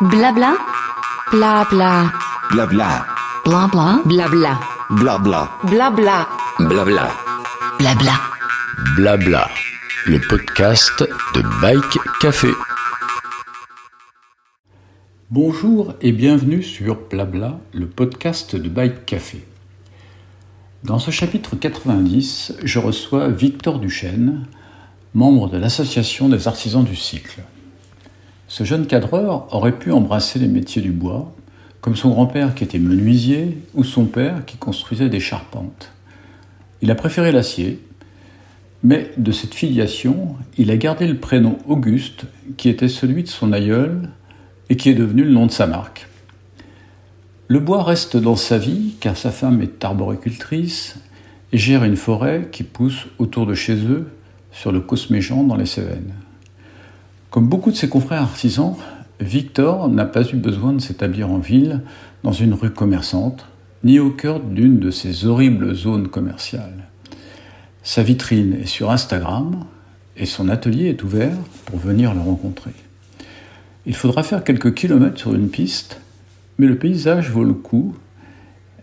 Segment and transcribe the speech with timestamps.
[0.00, 0.56] Blabla.
[1.32, 2.12] Blabla.
[2.52, 3.04] Blabla.
[3.44, 4.02] Blabla.
[4.04, 4.60] Blabla.
[4.90, 5.48] Blabla.
[5.64, 6.28] Blabla.
[6.60, 7.10] Blabla.
[7.80, 8.12] Blabla.
[8.94, 9.48] Blabla,
[10.06, 11.02] le podcast
[11.34, 12.50] de Bike Café.
[15.30, 19.44] Bonjour et bienvenue sur Blabla, le podcast de Bike Café.
[20.84, 24.46] Dans ce chapitre 90, je reçois Victor Duchesne,
[25.12, 27.40] membre de l'Association des artisans du cycle.
[28.48, 31.32] Ce jeune cadreur aurait pu embrasser les métiers du bois,
[31.82, 35.92] comme son grand-père qui était menuisier ou son père qui construisait des charpentes.
[36.80, 37.78] Il a préféré l'acier,
[38.82, 42.24] mais de cette filiation, il a gardé le prénom Auguste,
[42.56, 44.08] qui était celui de son aïeul
[44.70, 46.08] et qui est devenu le nom de sa marque.
[47.48, 50.98] Le bois reste dans sa vie car sa femme est arboricultrice
[51.52, 54.08] et gère une forêt qui pousse autour de chez eux
[54.52, 56.14] sur le Cosméjean dans les Cévennes.
[57.30, 58.76] Comme beaucoup de ses confrères artisans,
[59.20, 61.82] Victor n'a pas eu besoin de s'établir en ville,
[62.22, 63.46] dans une rue commerçante,
[63.84, 66.84] ni au cœur d'une de ces horribles zones commerciales.
[67.82, 69.64] Sa vitrine est sur Instagram
[70.16, 72.72] et son atelier est ouvert pour venir le rencontrer.
[73.86, 76.00] Il faudra faire quelques kilomètres sur une piste,
[76.58, 77.94] mais le paysage vaut le coup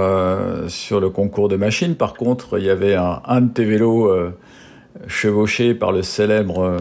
[0.68, 1.96] sur le concours de machines.
[1.96, 4.10] Par contre, il y avait un, un de tes vélos
[5.08, 6.78] chevauché par le célèbre euh,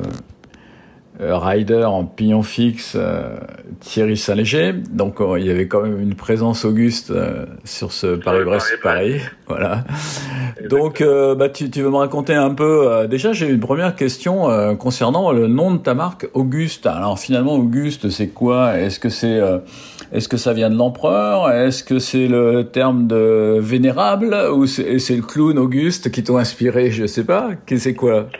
[1.23, 3.37] euh, rider en pignon fixe euh,
[3.81, 4.75] Thierry Saint-Léger.
[4.91, 7.13] Donc il y avait quand même une présence auguste
[7.65, 9.21] sur ce Paris-Brest-Paris.
[9.49, 9.85] Voilà.
[10.69, 11.05] Donc
[11.39, 13.07] bah, tu, tu, veux me raconter un peu.
[13.09, 16.87] déjà j'ai une première question concernant le nom de ta marque Auguste.
[16.87, 18.77] Alors finalement Auguste c'est quoi?
[18.77, 19.41] Est-ce que c'est
[20.17, 21.51] est-ce que ça vient de l'empereur?
[21.51, 24.35] Est-ce que c'est le terme de vénérable?
[24.51, 26.91] Ou c'est le clown Auguste qui t'ont inspiré?
[26.91, 27.51] Je sais pas.
[27.77, 28.31] C'est quoi?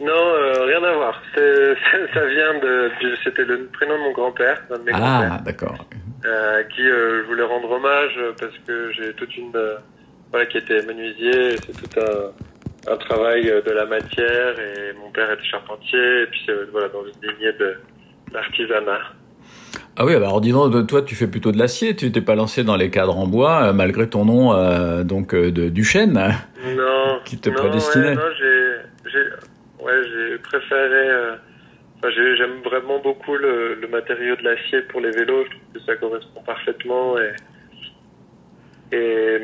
[0.00, 1.20] Non, euh, rien à voir.
[1.34, 2.90] Ça vient de,
[3.24, 4.62] c'était le prénom de mon grand-père,
[4.92, 5.86] Ah, d'accord.
[6.24, 9.50] Euh, qui euh, je voulais rendre hommage parce que j'ai toute une
[10.30, 11.56] voilà qui était menuisier.
[11.66, 16.46] C'est tout un, un travail de la matière et mon père était charpentier et puis
[16.70, 17.74] voilà dans une lignée de
[18.32, 19.00] l'artisanat.
[19.96, 21.94] Ah oui, alors disons, toi, tu fais plutôt de l'acier.
[21.94, 25.34] Tu t'es pas lancé dans les cadres en bois, euh, malgré ton nom euh, donc
[25.34, 26.14] euh, de Duchesne,
[26.74, 28.08] non, qui te non, prédestinait.
[28.08, 31.36] Ouais, non, j'ai, ouais, j'ai préféré.
[32.36, 35.44] J'aime vraiment beaucoup le, le matériau de l'acier pour les vélos.
[35.44, 37.32] Je trouve que ça correspond parfaitement et
[38.94, 39.38] et,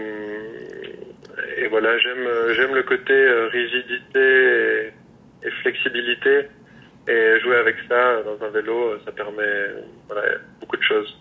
[1.56, 2.26] et voilà, j'aime
[2.56, 3.14] j'aime le côté
[3.52, 6.48] rigidité et, et flexibilité.
[7.10, 9.42] Et jouer avec ça dans un vélo, ça permet
[10.08, 10.28] voilà,
[10.60, 11.16] beaucoup de choses.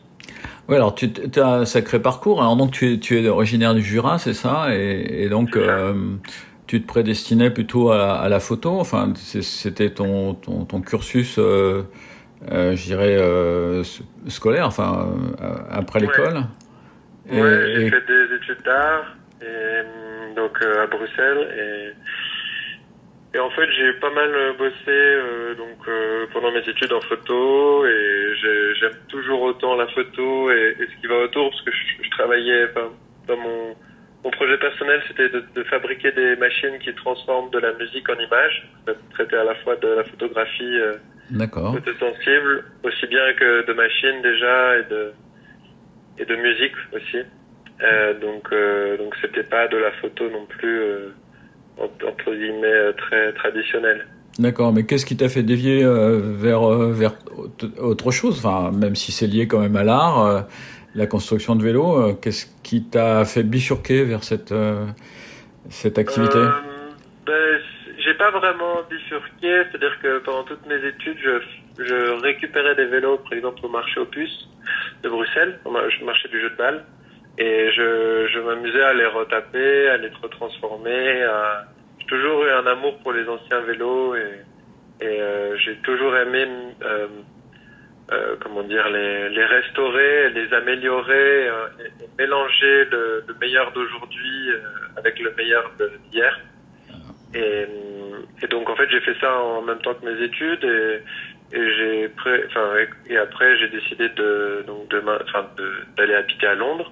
[0.68, 2.42] Oui, alors tu as un sacré parcours.
[2.42, 4.68] Alors donc tu es, tu es originaire du Jura, c'est ça?
[4.76, 5.94] Et, et, donc euh,
[6.68, 8.72] tu te prédestinais plutôt à, à la photo?
[8.80, 11.84] Enfin, c'était ton, ton, ton, cursus, euh,
[12.52, 13.84] euh, je dirais, euh,
[14.28, 15.08] scolaire, enfin,
[15.42, 16.44] euh, après l'école?
[17.32, 19.16] Oui, ouais, j'ai fait des études d'art
[20.36, 21.94] donc euh, à Bruxelles et
[23.38, 27.86] et en fait, j'ai pas mal bossé euh, donc euh, pendant mes études en photo
[27.86, 28.34] et
[28.80, 32.10] j'aime toujours autant la photo et, et, ce qui va autour parce que je, je
[32.10, 32.90] travaillais enfin,
[33.28, 33.76] dans mon
[34.24, 38.16] mon projet personnel, c'était de, de, fabriquer des machines qui transforment de la musique en
[38.16, 38.68] image,
[39.12, 40.96] traiter à la fois de la photographie euh,
[41.74, 45.14] photosensible, aussi bien que de machines déjà et de
[46.18, 47.20] et de musique aussi.
[47.84, 51.10] Euh, donc euh, donc c'était pas de la photo non plus euh,
[51.80, 54.06] entre guillemets très traditionnel.
[54.40, 57.14] D'accord, mais qu'est-ce qui t'a fait dévier euh, vers euh, vers
[57.80, 58.38] autre chose?
[58.38, 60.42] Enfin, même si c'est lié quand même à l'art, euh,
[60.94, 64.54] la construction de vélo, qu'est-ce qui t'a fait bifurquer vers cette
[65.70, 66.40] cette activité?
[67.26, 67.60] Ben,
[67.98, 71.40] J'ai pas vraiment bifurqué, c'est-à-dire que pendant toutes mes études, je
[71.84, 74.50] je récupérais des vélos, par exemple, au marché Opus
[75.04, 76.86] de Bruxelles, au marché du jeu de balle.
[77.40, 81.24] Et je, je m'amusais à les retaper, à les retransformer.
[81.24, 81.66] À...
[82.00, 84.42] J'ai toujours eu un amour pour les anciens vélos et,
[85.02, 86.48] et euh, j'ai toujours aimé,
[86.82, 87.08] euh,
[88.12, 93.72] euh, comment dire, les, les restaurer, les améliorer, euh, et, et mélanger le, le meilleur
[93.72, 94.60] d'aujourd'hui euh,
[94.98, 95.72] avec le meilleur
[96.10, 96.40] d'hier.
[97.36, 97.68] Et,
[98.42, 101.02] et donc en fait j'ai fait ça en même temps que mes études et,
[101.52, 102.44] et j'ai pré...
[102.48, 102.74] enfin
[103.10, 105.48] et après j'ai décidé de donc de enfin
[105.98, 106.92] d'aller habiter à Londres.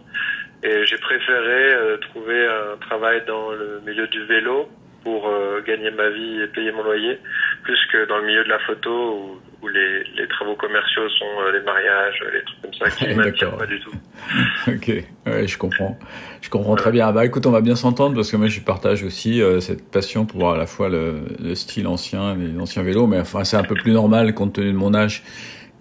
[0.63, 4.68] Et j'ai préféré euh, trouver un travail dans le milieu du vélo
[5.06, 7.19] pour euh, gagner ma vie et payer mon loyer
[7.62, 11.42] plus que dans le milieu de la photo où, où les, les, travaux commerciaux sont
[11.46, 13.92] euh, les mariages les trucs comme ça qui m'attirent pas du tout.
[14.68, 14.88] Ok.
[15.28, 15.98] Ouais, je comprends.
[16.42, 16.78] Je comprends ouais.
[16.78, 17.12] très bien.
[17.12, 20.25] Bah écoute on va bien s'entendre parce que moi je partage aussi euh, cette passion
[20.25, 23.63] pour à la fois le, le style ancien les anciens vélos mais enfin c'est un
[23.63, 25.24] peu plus normal compte tenu de mon âge.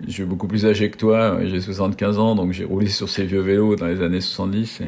[0.06, 3.24] Je suis beaucoup plus âgé que toi, j'ai 75 ans, donc j'ai roulé sur ces
[3.24, 4.80] vieux vélos dans les années 70.
[4.80, 4.84] Et,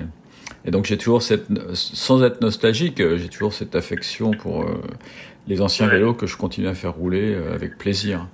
[0.67, 4.81] et donc j'ai toujours cette, sans être nostalgique, j'ai toujours cette affection pour euh,
[5.47, 8.27] les anciens vélos que je continue à faire rouler euh, avec plaisir.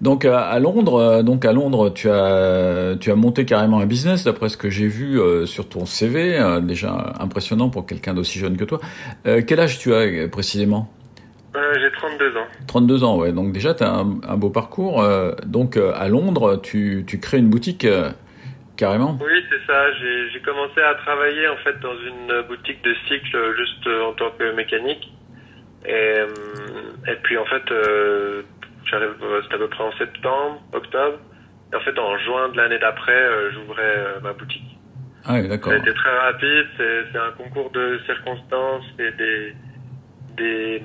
[0.00, 3.86] Donc à, à Londres, euh, donc à Londres, tu as tu as monté carrément un
[3.86, 8.14] business d'après ce que j'ai vu euh, sur ton CV, euh, déjà impressionnant pour quelqu'un
[8.14, 8.80] d'aussi jeune que toi.
[9.26, 10.88] Euh, quel âge tu as précisément?
[11.54, 12.46] Euh, J'ai 32 ans.
[12.66, 13.32] 32 ans, ouais.
[13.32, 15.02] Donc déjà, tu as un, un, beau parcours.
[15.02, 18.10] Euh, donc à Londres, tu, tu crées une boutique euh,
[18.76, 19.92] carrément Oui, c'est ça.
[19.92, 24.52] J'ai commencé à travailler en fait dans une boutique de cycle juste en tant que
[24.52, 25.12] mécanique.
[25.84, 26.18] Et,
[27.08, 28.42] et puis en fait, euh,
[28.84, 31.18] j'arrive, c'était à peu près en septembre, octobre.
[31.72, 34.78] Et en fait, en juin de l'année d'après, euh, j'ouvrais ma boutique.
[35.24, 35.72] Ah oui, d'accord.
[35.72, 36.66] Été très rapide.
[36.76, 39.54] C'est un concours de circonstances et des
[40.36, 40.82] des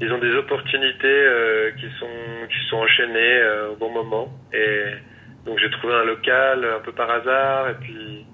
[0.00, 4.84] ils ont des opportunités euh, qui sont qui sont enchaînées euh, au bon moment et
[5.46, 8.24] donc j'ai trouvé un local un peu par hasard et puis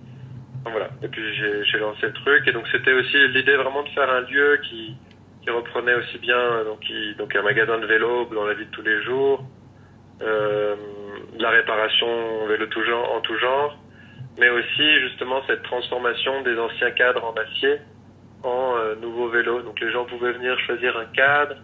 [0.61, 0.89] enfin, voilà.
[1.03, 2.47] Et puis j'ai lancé le truc.
[2.47, 4.97] Et donc c'était aussi l'idée vraiment de faire un lieu qui
[5.43, 8.71] qui reprenait aussi bien donc qui, donc un magasin de vélo dans la vie de
[8.71, 9.45] tous les jours
[10.21, 10.75] euh,
[11.39, 13.79] la réparation vélo tout genre en tout genre
[14.39, 17.79] mais aussi justement cette transformation des anciens cadres en acier
[18.43, 19.63] en euh, nouveau vélo.
[19.63, 21.57] Donc les gens pouvaient venir choisir un cadre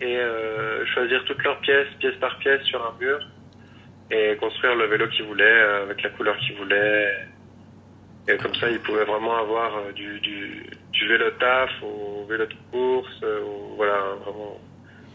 [0.00, 3.18] et euh, choisir toutes leurs pièces, pièce par pièce sur un mur
[4.10, 7.26] et construire le vélo qu'ils voulaient euh, avec la couleur qu'ils voulaient.
[8.28, 13.20] Et comme ça, ils pouvaient vraiment avoir euh, du, vélo taf au vélo de course,
[13.22, 14.60] euh, ou, voilà, vraiment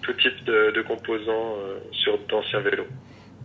[0.01, 1.55] tout type de, composants
[1.91, 2.87] sur d'anciens vélos.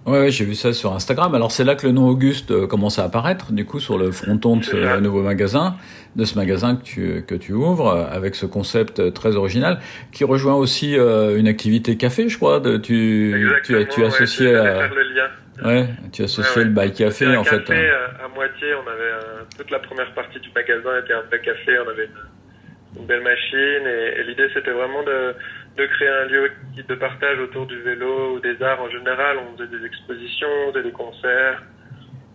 [0.06, 1.34] Ouais, ouais j'ai vu ça sur Instagram.
[1.34, 4.10] Alors c'est là que le nom Auguste euh, commence à apparaître, du coup, sur le
[4.10, 5.76] fronton de ce nouveau magasin,
[6.16, 9.78] de ce magasin que tu, que tu ouvres, euh, avec ce concept très original,
[10.12, 12.60] qui rejoint aussi euh, une activité café, je crois.
[12.60, 14.88] De, tu, tu, tu associé ouais, à...
[14.88, 15.28] le lien.
[15.62, 17.90] Ouais, tu associé ouais, le bail café, en café, fait.
[17.90, 18.24] Hein.
[18.24, 21.78] À moitié, on avait un, toute la première partie du magasin était un vrai café,
[21.84, 25.34] on avait une, une belle machine, et, et l'idée c'était vraiment de
[25.80, 29.38] de créer un lieu de partage autour du vélo ou des arts en général.
[29.38, 31.62] On faisait des expositions, on faisait des concerts.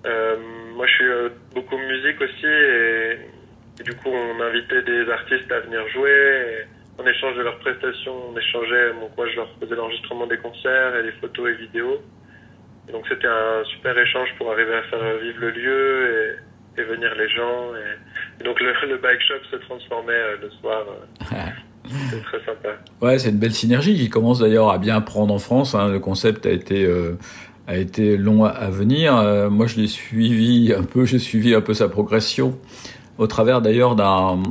[0.05, 0.35] Euh,
[0.75, 5.59] moi, je suis euh, beaucoup musique aussi et, du coup, on invitait des artistes à
[5.59, 6.65] venir jouer.
[6.97, 8.93] en échange de leurs prestations, on échangeait.
[8.93, 12.01] Donc, moi, je leur faisais l'enregistrement des concerts et les photos et vidéos.
[12.91, 16.37] Donc, c'était un super échange pour arriver à faire vivre le lieu
[16.77, 17.73] et, et venir les gens.
[17.75, 20.85] Et, donc, le, bike shop se transformait euh, le soir.
[22.09, 22.69] C'est très sympa.
[23.01, 25.75] Ouais, c'est une belle synergie qui commence d'ailleurs à bien prendre en France.
[25.75, 25.89] Hein.
[25.89, 27.17] Le concept a été euh,
[27.67, 29.17] a été long à venir.
[29.17, 31.05] Euh, moi, je l'ai suivi un peu.
[31.05, 32.57] J'ai suivi un peu sa progression
[33.17, 34.43] au travers d'ailleurs d'un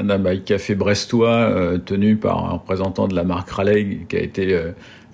[0.00, 4.20] d'un bike café brestois euh, tenu par un représentant de la marque Raleigh qui a
[4.20, 4.58] été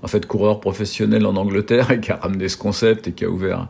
[0.02, 3.28] en fait coureur professionnel en Angleterre et qui a ramené ce concept et qui a
[3.28, 3.66] ouvert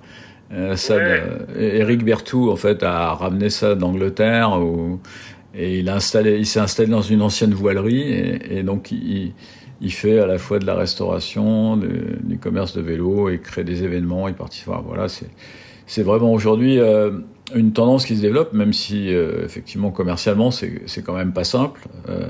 [0.77, 0.97] ça.
[0.97, 1.23] Ouais.
[1.59, 5.01] Eric Bertou en fait a ramené ça d'Angleterre où
[5.59, 9.33] et il, a installé, il s'est installé dans une ancienne voilerie et, et donc il,
[9.81, 11.89] il, fait à la fois de la restauration, de,
[12.23, 14.29] du commerce de vélo et crée des événements.
[14.29, 14.69] Il participe.
[14.85, 15.29] Voilà, c'est
[15.87, 17.11] c'est vraiment aujourd'hui euh,
[17.55, 21.45] une tendance qui se développe, même si euh, effectivement commercialement c'est c'est quand même pas
[21.45, 21.81] simple.
[22.09, 22.29] Euh,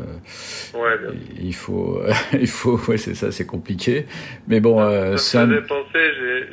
[0.75, 2.01] ouais, il faut
[2.33, 4.07] il faut ouais c'est ça c'est compliqué.
[4.47, 6.05] Mais bon, euh, ça me faisait penser.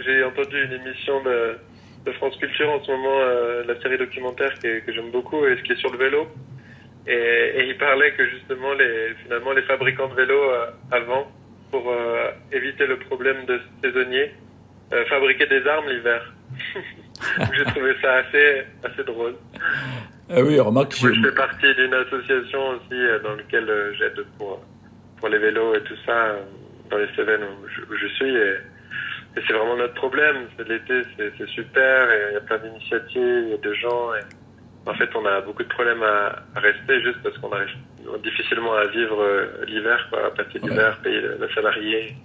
[0.04, 1.58] J'ai entendu une émission de
[2.06, 3.20] de France Culture en ce moment,
[3.68, 6.28] la série documentaire que, que j'aime beaucoup et ce qui est sur le vélo.
[7.08, 11.32] Et, et, il parlait que justement les finalement les fabricants de vélos euh, avant
[11.72, 14.34] pour euh, éviter le problème de saisonniers
[14.92, 16.34] euh, fabriquaient des armes l'hiver.
[17.54, 19.36] J'ai trouvé ça assez assez drôle.
[20.30, 21.00] Ah oui, remarque.
[21.02, 24.64] Moi, je fais partie d'une association aussi euh, dans laquelle j'aide pour
[25.18, 26.38] pour les vélos et tout ça
[26.90, 28.56] dans les Cévennes où je, où je suis et
[29.38, 30.48] et c'est vraiment notre problème.
[30.58, 33.76] C'est l'été, c'est c'est super, et il y a plein d'initiatives, il y a des
[33.76, 34.14] gens.
[34.16, 34.24] Et
[34.86, 37.76] en fait, on a beaucoup de problèmes à, à rester juste parce qu'on arrive
[38.24, 42.16] difficilement à vivre euh, l'hiver, quoi, à passer l'hiver, payer le, le salarié.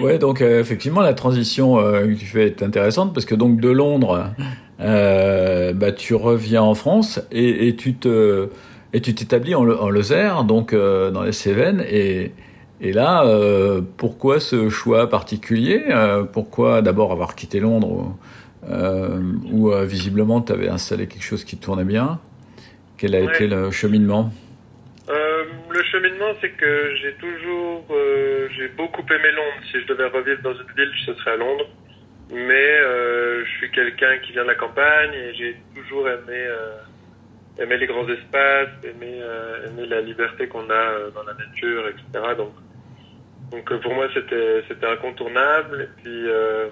[0.00, 3.60] Ouais, donc euh, effectivement, la transition euh, que tu fais est intéressante parce que donc
[3.60, 4.30] de Londres,
[4.80, 8.48] euh, bah, tu reviens en France et, et tu te
[8.92, 11.84] et tu t'établis en, en Lozère, donc euh, dans les Cévennes.
[11.88, 12.32] Et,
[12.80, 15.84] et là, euh, pourquoi ce choix particulier?
[15.90, 18.16] Euh, Pourquoi d'abord avoir quitté Londres
[19.52, 22.18] où euh, visiblement tu avais installé quelque chose qui tournait bien
[22.96, 23.26] Quel a Ouais.
[23.26, 24.32] été le cheminement?
[25.08, 29.62] Euh, le cheminement, c'est que j'ai toujours, euh, j'ai beaucoup aimé Londres.
[29.70, 31.68] Si je devais revivre dans une ville, ce serait à Londres.
[32.32, 36.78] Mais euh, je suis quelqu'un qui vient de la campagne et j'ai toujours aimé, euh,
[37.62, 41.84] aimé les grands espaces, aimé, euh, aimé la liberté qu'on a euh, dans la nature,
[41.88, 42.34] etc.
[42.38, 42.52] Donc,
[43.52, 45.82] donc euh, pour moi, c'était, c'était incontournable.
[45.82, 46.68] Et puis, euh,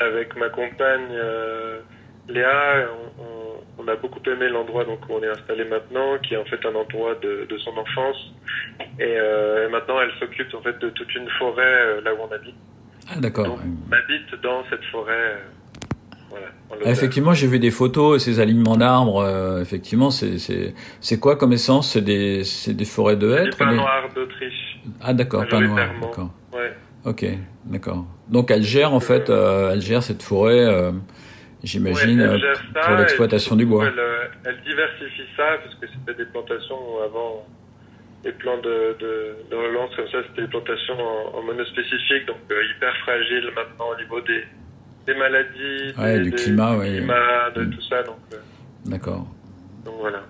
[0.00, 1.80] avec ma compagne euh,
[2.28, 2.86] Léa,
[3.18, 6.36] on, on, on a beaucoup aimé l'endroit donc où on est installé maintenant, qui est
[6.38, 8.16] en fait un endroit de, de son enfance.
[8.98, 12.18] Et, euh, et maintenant, elle s'occupe en fait de toute une forêt euh, là où
[12.28, 12.54] on habite.
[13.10, 13.44] Ah d'accord.
[13.46, 15.38] Donc, on habite dans cette forêt.
[16.30, 19.18] voilà, Effectivement, j'ai vu des photos, ces alignements d'arbres.
[19.22, 21.92] euh, effectivement, c'est c'est c'est quoi comme essence?
[21.92, 23.58] C'est des c'est des forêts de hêtres.
[23.68, 24.78] des- noir d'Autriche.
[25.02, 25.70] Ah d'accord, pas noir.
[25.76, 26.06] majoritairement.
[26.08, 26.30] D'accord.
[26.54, 26.72] Ouais.
[27.04, 27.24] Ok,
[27.66, 28.04] d'accord.
[28.28, 30.90] Donc elle gère en fait, euh, elle gère cette forêt, euh,
[31.62, 32.38] j'imagine, Ouais, euh,
[32.86, 33.86] pour l'exploitation du bois.
[33.86, 37.46] Elle, euh, elle diversifie ça, parce que c'était des plantations avant,
[38.24, 42.38] les plans de, de, de relance comme ça, c'était des plantations en, en monospécifique, donc
[42.50, 44.44] euh, hyper fragiles maintenant au niveau des,
[45.06, 46.96] des maladies, Ouais, des, du des- climat, du ouais.
[46.96, 47.70] climat, de Mm.
[47.70, 48.16] tout ça, donc,
[48.86, 49.26] D'accord.
[49.84, 50.22] donc voilà.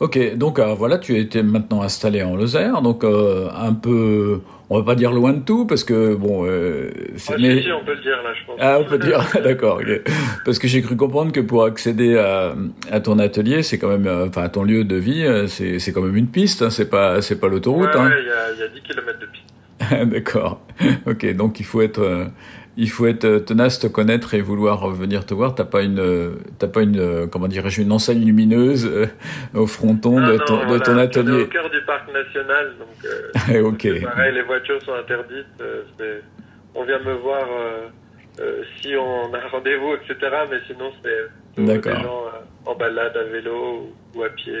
[0.00, 4.40] Ok, donc voilà, tu es maintenant installé en Lozère, donc un peu,
[4.74, 6.90] on va pas dire loin de tout, parce que bon, euh,
[7.28, 8.56] Ah, mais- si, on peut le dire là, je pense.
[8.60, 9.80] Ah, on peut dire, d'accord.
[10.44, 12.54] Parce que j'ai cru comprendre que pour accéder à,
[12.90, 15.92] à ton atelier, c'est quand même, euh, enfin, à ton lieu de vie, euh, c'est
[15.92, 17.94] quand même une piste, hein, c'est pas, c'est pas l'autoroute.
[17.94, 18.10] ouais, hein.
[18.18, 19.44] il y, a, y a 10 km de piste.
[20.10, 20.60] D'accord.
[21.06, 22.24] Ok, donc il faut être, euh,
[22.76, 25.54] il faut être euh, tenace, te connaître et vouloir euh, venir te voir.
[25.54, 29.06] T'as pas une, euh, t'as pas une, comment dirais-je, une enseigne lumineuse euh,
[29.54, 31.42] au fronton Ah de non, ton, voilà, ton On est atelier.
[31.42, 35.46] au cœur du parc national, donc euh, pareil, les voitures sont interdites.
[35.60, 36.20] euh,
[36.74, 37.46] on vient me voir
[38.80, 40.16] si on a un rendez-vous, etc.
[40.50, 42.24] Mais sinon, c'est des gens
[42.66, 44.52] en balade à vélo ou, ou à pied.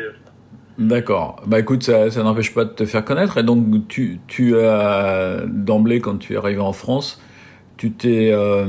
[0.78, 1.42] D'accord.
[1.46, 3.38] Bah écoute, ça, ça n'empêche pas de te faire connaître.
[3.38, 7.20] Et donc tu, tu as d'emblée, quand tu es arrivé en France,
[7.76, 8.64] tu t'es euh,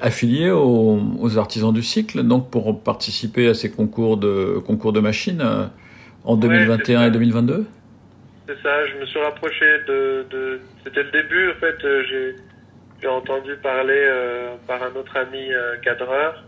[0.00, 5.00] affilié aux, aux artisans du cycle, donc pour participer à ces concours de concours de
[5.00, 5.66] machines euh,
[6.24, 7.06] en Ouais, 2021 c'est ça.
[7.06, 7.66] et 2022.
[8.48, 10.24] C'est ça, je me suis rapproché de...
[10.30, 10.60] de...
[10.84, 12.02] C'était le début, en fait, euh,
[13.00, 15.50] j'ai entendu parler euh, par un autre ami
[15.82, 16.44] cadreur.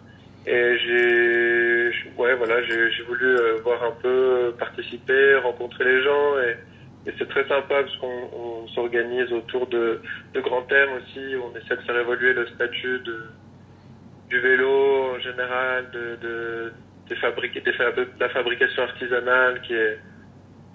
[0.46, 1.90] Et j'ai...
[2.16, 6.38] Ouais, voilà, j'ai voulu voir un peu, participer, rencontrer les gens.
[6.48, 6.56] Et,
[7.06, 10.00] et c'est très sympa parce qu'on on s'organise autour de,
[10.34, 11.20] de grands thèmes aussi.
[11.36, 13.24] On essaie de faire évoluer le statut de,
[14.28, 16.72] du vélo en général, de, de,
[17.08, 19.98] des fabriques, des fab- de la fabrication artisanale qui est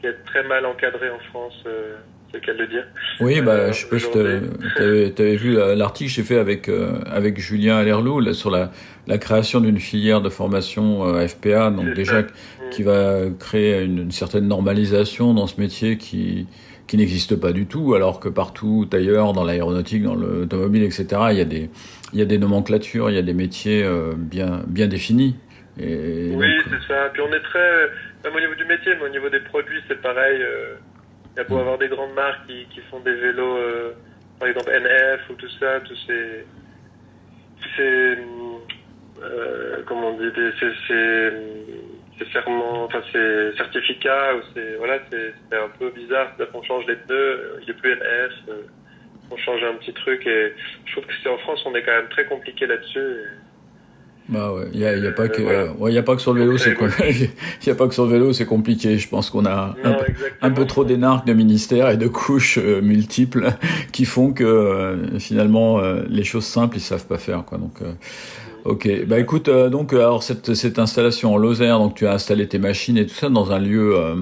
[0.01, 1.95] qui est très mal encadré en France, euh,
[2.29, 2.83] c'est le cas de le dire.
[3.21, 6.37] Oui, bah, Euh, je sais pas si t'avais t'avais vu la- l'article que j'ai fait
[6.37, 8.71] avec euh, avec Julien Allerlou là, sur la
[9.07, 12.27] la création d'une filière de formation euh, FPA, donc déjà ça.
[12.71, 16.47] Qui va créer une, une certaine normalisation dans ce métier qui
[16.87, 21.37] qui n'existe pas du tout, alors que partout ailleurs, dans l'aéronautique, dans l'automobile, etc., il
[21.37, 21.69] y a des
[22.13, 25.35] il y a des nomenclatures, il y a des métiers euh, bien bien définis.
[25.79, 27.09] Et oui, c'est ça.
[27.11, 27.89] Puis on est très,
[28.23, 30.39] même au niveau du métier, mais au niveau des produits, c'est pareil.
[30.41, 30.75] euh,
[31.35, 31.59] Il y a beau Mm.
[31.59, 33.91] avoir des grandes marques qui, qui font des vélos, euh,
[34.39, 36.45] par exemple NF ou tout ça, tous ces,
[39.21, 41.29] euh, comment on dit, des, ces, ces,
[42.19, 46.27] ces serments, enfin ces certificats, ou ces, voilà, c'est un peu bizarre.
[46.51, 48.61] Qu'on change les pneus, il n'y a plus NF, euh,
[49.31, 50.53] on change un petit truc et
[50.85, 52.99] je trouve que c'est en France, on est quand même très compliqué là-dessus.
[54.27, 55.59] Bah ouais, il y a, il y a pas Euh, que voilà.
[55.59, 56.71] euh, ouais, il y a pas que sur le vélo, c'est
[57.61, 58.97] il y a pas que sur le vélo, c'est compliqué.
[58.97, 60.31] Je pense qu'on a un, Non, peu- exactement.
[60.41, 63.49] un peu trop d'énarques de ministères et de couches euh, multiples
[63.91, 67.59] qui font que euh, finalement euh, les choses simples ils savent pas faire quoi.
[67.59, 67.91] Donc euh,
[68.65, 68.89] OK.
[69.05, 72.47] Bah écoute euh, donc euh, alors cette cette installation en Lozère donc tu as installé
[72.47, 74.15] tes machines et tout ça dans un lieu euh,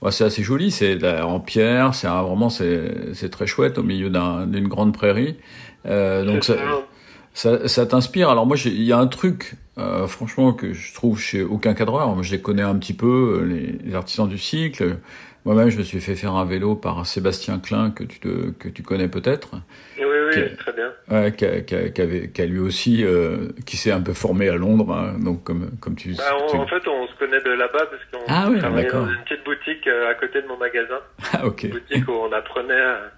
[0.00, 4.08] ouais, c'est assez joli, c'est en pierre, c'est vraiment c'est c'est très chouette au milieu
[4.08, 5.36] d'un- d'une grande prairie.
[5.86, 6.54] Euh, donc ça,
[7.34, 7.58] ça.
[7.58, 8.28] ça, ça t'inspire.
[8.30, 9.54] Alors moi, il y a un truc,
[10.06, 12.14] franchement, que je trouve chez aucun cadreur.
[12.14, 14.98] Moi, je les connais un petit peu, les, les artisans du cycle.
[15.46, 18.68] Moi-même, je me suis fait faire un vélo par Sébastien Klein, que tu, te, que
[18.68, 19.52] tu connais peut-être.
[19.98, 20.90] Oui, oui, oui, qui- très bien.
[21.10, 24.00] Ouais, qui a, qui a- qui avait- qui a lui aussi, euh, qui s'est un
[24.00, 27.06] peu formé à Londres, hein, donc comme, comme tu, Bah, on- tu- en fait, on
[27.08, 30.14] se connaît de là-bas parce qu'on Ah oui, travaillait dans une petite boutique euh, à
[30.14, 31.00] côté de mon magasin.
[31.32, 31.64] Ah, ok.
[31.64, 33.08] Une boutique où on apprenait euh,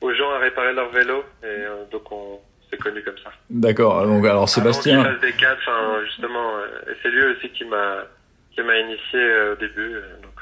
[0.00, 1.24] aux gens à réparer leur vélo.
[1.42, 2.40] Et euh, donc, on
[2.70, 3.30] s'est connus comme ça.
[3.50, 4.06] D'accord.
[4.06, 8.04] Donc, alors, Sébastien, Avant des cadres, justement, euh, c'est lui aussi qui m'a
[8.54, 9.94] qui m'a initié euh, au début.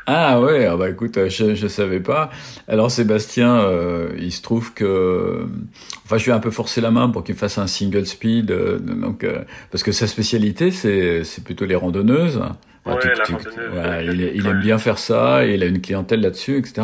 [0.08, 0.12] Euh.
[0.12, 2.30] Ah ouais, ah bah écoute, euh, je je savais pas.
[2.68, 5.46] Alors Sébastien, euh, il se trouve que,
[6.04, 8.50] enfin, je lui ai un peu forcé la main pour qu'il fasse un single speed,
[8.50, 12.40] euh, donc euh, parce que sa spécialité c'est c'est plutôt les randonneuses.
[12.86, 16.22] Ouais, la randonneuse, voilà, euh, il, aime bien faire ça, et il a une clientèle
[16.22, 16.82] là-dessus, etc.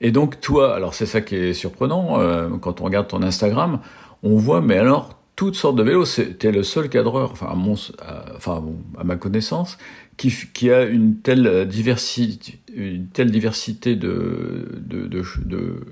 [0.00, 3.80] Et donc toi, alors c'est ça qui est surprenant euh, quand on regarde ton Instagram,
[4.22, 6.06] on voit, mais alors toutes sortes de vélos.
[6.06, 9.76] C'est- T'es le seul cadreur, enfin à, mon, à- enfin bon, à ma connaissance,
[10.16, 15.22] qui, a une telle diversité, une telle diversité de de, de,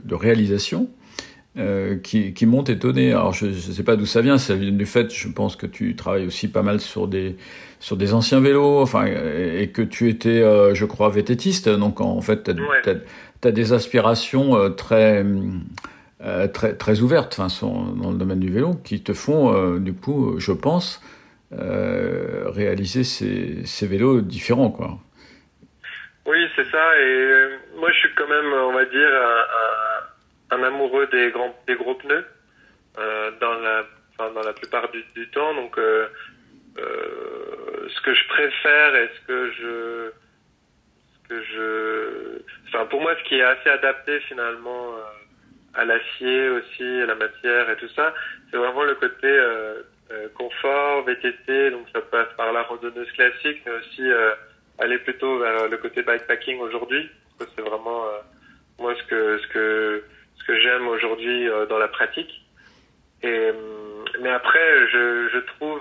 [0.04, 0.88] de, réalisations.
[1.56, 3.12] Euh, qui, qui m'ont étonné.
[3.12, 5.66] Alors je ne sais pas d'où ça vient, ça vient du fait, je pense que
[5.66, 7.36] tu travailles aussi pas mal sur des
[7.78, 11.68] sur des anciens vélos, enfin et que tu étais, euh, je crois, vététiste.
[11.68, 12.54] Donc en fait, tu as,
[13.44, 13.52] Ouais.
[13.52, 15.24] des aspirations euh, très
[16.22, 19.78] euh, très très ouvertes, enfin sont dans le domaine du vélo, qui te font euh,
[19.78, 21.00] du coup, je pense,
[21.58, 24.98] euh, réaliser ces, vélos différents, quoi.
[26.26, 26.98] Oui, c'est ça.
[26.98, 29.10] Et euh, moi, je suis quand même, on va dire,
[30.50, 32.24] un, amoureux des grands, des gros pneus
[32.98, 33.84] euh, dans la,
[34.18, 35.54] dans la plupart du, temps.
[35.54, 35.76] Donc,
[36.76, 40.10] ce que je préfère et ce que je,
[41.12, 44.94] ce que je, enfin, pour moi, ce qui est assez adapté finalement
[45.74, 48.14] à l'acier aussi, à la matière et tout ça,
[48.50, 49.28] c'est vraiment le côté
[50.10, 51.70] euh, confort, VTT.
[51.70, 54.34] Donc, ça passe par la randonneuse classique, mais aussi euh,
[54.78, 57.10] aller plutôt vers le côté bikepacking aujourd'hui.
[57.38, 58.18] C'est vraiment euh,
[58.78, 60.04] moi ce que ce que
[60.38, 62.42] ce que j'aime aujourd'hui euh, dans la pratique.
[63.22, 63.50] Et
[64.20, 65.80] mais après, je, je trouve,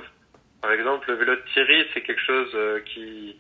[0.62, 3.38] par exemple, le vélo de Thierry, c'est quelque chose qui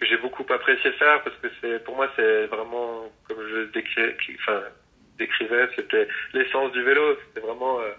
[0.00, 3.68] que j'ai beaucoup apprécié faire parce que c'est pour moi c'est vraiment comme je
[4.40, 4.62] enfin
[5.18, 7.16] décrivais, c'était l'essence du vélo.
[7.26, 7.92] C'était vraiment euh,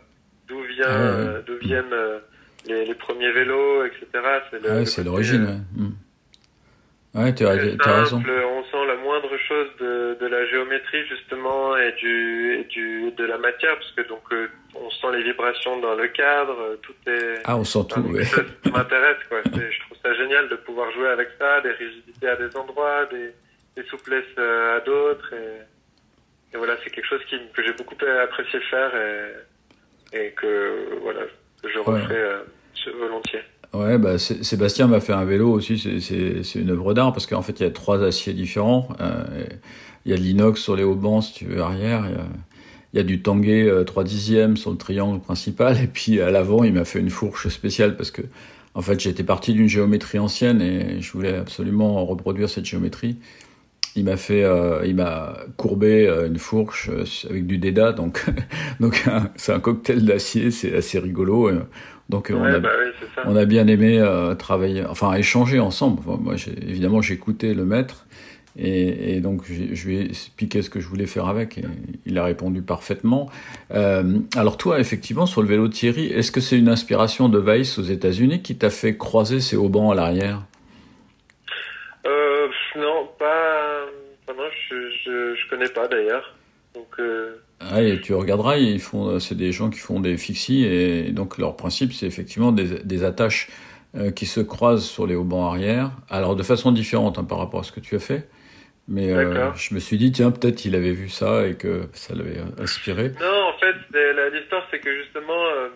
[0.53, 2.19] d'où vient euh, d'où viennent euh,
[2.67, 4.05] les, les premiers vélos, etc.
[4.51, 5.45] C'est le- ouais, le c'est côté, l'origine,
[5.77, 5.89] euh, ouais.
[7.15, 8.17] Ouais, tu as, raison.
[8.25, 13.23] on sent la moindre chose de, de la géométrie justement et du, et du de
[13.25, 17.35] la matière parce que donc euh, on sent les vibrations dans le cadre, tout est.
[17.45, 18.23] Ah, on sent tout, ouais.
[18.23, 19.41] ça, ça m'intéresse quoi.
[19.45, 23.05] C'est- Je trouve ça génial de pouvoir jouer avec ça, des rigidités à des endroits,
[23.11, 23.29] des,
[23.79, 28.59] des souplesses à d'autres et, et voilà c'est quelque chose qui, que j'ai beaucoup apprécié
[28.71, 29.33] faire et,
[30.13, 31.21] et que voilà
[31.63, 31.85] je Ouais.
[32.01, 32.39] referai euh,
[32.99, 33.39] volontiers.
[33.73, 37.11] Ouais, bah, Sé- Sébastien m'a fait un vélo aussi, c'est- c'est c'est une œuvre d'art
[37.13, 38.89] parce qu'en fait il y a trois aciers différents.
[39.01, 39.23] Euh,
[40.05, 42.25] il y a de l'inox sur les haubans si tu veux arrière, il y a,
[42.93, 46.29] il y a du tanguay euh, 3 dixièmes sur le triangle principal et puis à
[46.29, 48.21] l'avant il m'a fait une fourche spéciale parce que
[48.75, 53.15] en fait j'étais parti d'une géométrie ancienne et je voulais absolument reproduire cette géométrie.
[53.95, 58.25] Il m'a fait, euh, il m'a courbé euh, une fourche euh, avec du déda, donc
[58.79, 59.03] donc
[59.35, 61.51] c'est un cocktail d'acier, c'est assez rigolo.
[62.09, 62.91] donc on Ouais, a bah oui,
[63.25, 65.99] on a bien aimé euh, travailler, enfin échanger ensemble.
[66.05, 68.05] Enfin, moi, évidemment, écouté le maître
[68.57, 71.63] et, et donc je lui ai expliqué ce que je voulais faire avec et
[72.05, 73.29] il a répondu parfaitement.
[73.73, 77.77] Euh, alors toi, effectivement, sur le vélo Thierry, est-ce que c'est une inspiration de Weiss
[77.79, 80.43] aux États-Unis qui t'a fait croiser ses haubans à l'arrière?
[82.05, 83.82] Euh, non, pas.
[84.27, 86.35] Enfin, non, je, je, je connais pas d'ailleurs.
[86.73, 90.65] Donc, euh, Ah, et tu regarderas, ils font, c'est des gens qui font des fixies
[90.65, 93.47] et donc leur principe, c'est effectivement des, des attaches
[93.95, 95.91] euh, qui se croisent sur les haubans arrière.
[96.09, 98.27] Alors de façon différente hein, par rapport à ce que tu as fait.
[98.87, 102.15] Mais euh, je me suis dit, tiens, peut-être il avait vu ça et que ça
[102.15, 103.11] l'avait euh, inspiré.
[103.21, 103.75] non, en fait,
[104.33, 105.69] l'histoire, c'est que justement, euh,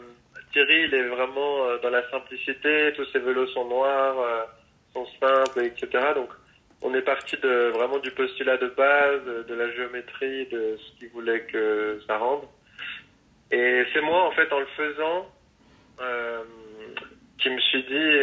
[0.51, 2.91] Thierry, il est vraiment euh, dans la simplicité.
[2.97, 4.41] Tous ses vélos sont noirs, euh,
[4.93, 6.03] sont simples, etc.
[6.15, 6.29] Donc,
[6.81, 11.09] on est parti de vraiment du postulat de base, de la géométrie, de ce qu'il
[11.09, 12.43] voulait que ça rende.
[13.51, 15.27] Et c'est moi, en fait, en le faisant,
[16.01, 16.43] euh,
[17.39, 18.19] qui me suis dit,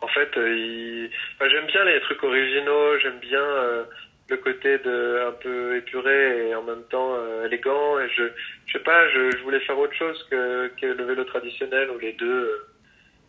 [0.00, 1.08] en fait, euh,
[1.40, 3.84] j'aime bien les trucs originaux, j'aime bien euh,
[4.28, 7.98] le côté de un peu épuré et en même temps élégant.
[8.00, 8.24] Et je,
[8.66, 12.12] je sais pas, je, voulais faire autre chose que, que le vélo traditionnel où les
[12.14, 12.66] deux,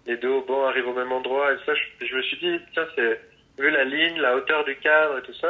[0.07, 1.53] les deux haubans arrivent au même endroit.
[1.53, 3.21] Et ça, je me suis dit, tiens, c'est
[3.59, 5.49] vu la ligne, la hauteur du cadre et tout ça,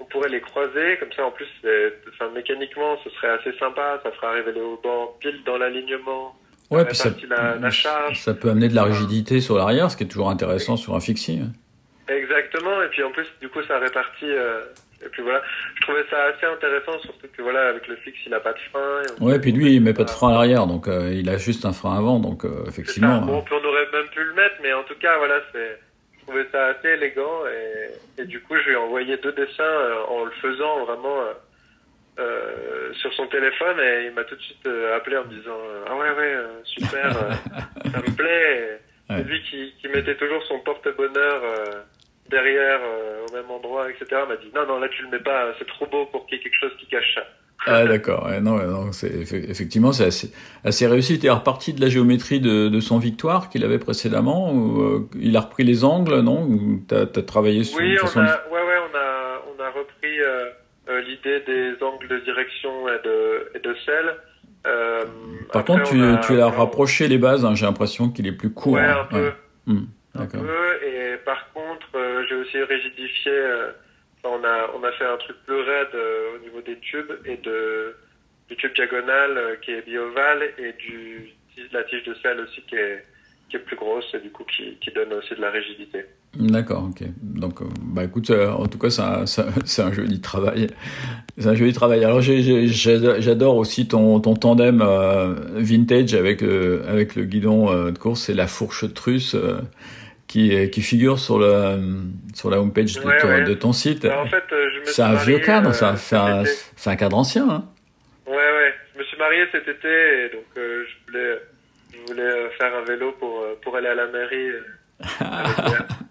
[0.00, 1.46] on pourrait les croiser, comme ça en plus,
[2.12, 6.34] enfin, mécaniquement, ce serait assez sympa, ça ferait arriver les haubans pile dans l'alignement.
[6.70, 8.18] Ouais, puis ça, répartit la- la charge.
[8.20, 11.00] ça peut amener de la rigidité sur l'arrière, ce qui est toujours intéressant sur un
[11.00, 11.40] fixie.
[11.42, 11.52] hein.
[12.12, 14.62] Exactement, et puis en plus, du coup, ça répartit euh,
[15.04, 15.42] et puis voilà,
[15.76, 18.58] je trouvais ça assez intéressant, surtout que voilà, avec le fixe, il a pas de
[18.72, 19.02] frein.
[19.02, 21.36] et Ouais, puis lui, il met pas de frein à l'arrière, donc euh, il a
[21.38, 23.20] juste un frein avant, donc euh, effectivement.
[23.20, 25.78] Bon, puis on aurait même pu le mettre, mais en tout cas, voilà, c'est,
[26.22, 30.04] trouvais ça assez élégant et, et du coup, je lui ai envoyé deux dessins euh,
[30.08, 31.32] en le faisant vraiment euh,
[32.18, 35.58] euh, sur son téléphone et il m'a tout de suite euh, appelé en me disant
[35.88, 37.12] ah ouais ouais super,
[37.92, 38.58] ça me plaît.
[38.58, 39.18] Et Ouais.
[39.18, 41.82] C'est lui qui, qui mettait toujours son porte-bonheur euh,
[42.30, 44.22] derrière euh, au même endroit, etc.
[44.28, 46.40] m'a dit non non là tu le mets pas, c'est trop beau pour qu'il y
[46.40, 47.26] ait quelque chose qui cache ça.
[47.64, 50.32] Ah d'accord, non, non, effectivement c'est assez,
[50.64, 51.20] assez réussi.
[51.20, 55.36] Tu es reparti de la géométrie de, de son victoire qu'il avait précédemment, euh, il
[55.36, 56.42] a repris les angles, non?
[56.42, 59.68] Ou t'as as travaillé sur Oui, on façon a, ouais, ouais, on a, on a
[59.70, 60.46] repris euh,
[60.88, 64.16] euh, l'idée des angles de direction et de, et de sel.
[64.66, 65.04] Euh,
[65.52, 67.44] Par après, contre, tu, a- tu as rapproché les bases.
[67.44, 68.72] hein, J'ai l'impression qu'il est plus court.
[68.74, 69.02] Ouais, hein.
[69.02, 69.30] un peu.
[69.66, 69.84] Hmm,
[70.16, 70.38] un peu.
[70.84, 71.86] Et par contre,
[72.28, 73.32] j'ai aussi rigidifié.
[74.24, 77.36] On a, on a fait un truc plus raide euh, au niveau des tubes et
[77.38, 77.94] de
[78.48, 82.62] du tube diagonal euh, qui est biovale et du de la tige de sel aussi
[82.68, 83.04] qui est
[83.48, 86.06] qui est plus grosse et du coup qui, qui donne aussi de la rigidité.
[86.34, 87.06] D'accord, ok.
[87.20, 90.68] Donc, euh, bah écoute, en tout cas, c'est un, c'est un- joli travail.
[91.36, 92.02] C'est un joli travail.
[92.02, 94.82] Alors, j'adore aussi ton, ton tandem
[95.56, 99.60] vintage avec euh, avec le guidon de course et la fourche trusse euh,
[100.32, 101.76] qui est- qui figure sur le
[102.32, 103.44] sur la homepage de, Ouais, ton, ouais.
[103.44, 104.06] de ton site.
[104.06, 105.96] En fait, euh, me C'est un vieux cadre, euh, ça.
[105.96, 106.16] C'est
[106.90, 107.46] un, cadre ancien.
[107.50, 107.64] Hein
[108.26, 108.74] Ouais, ouais.
[108.94, 111.38] Je me suis marié cet été et donc euh, je voulais,
[111.92, 114.50] je voulais euh, faire un vélo pour, euh, pour aller à la mairie.
[114.50, 114.62] euh.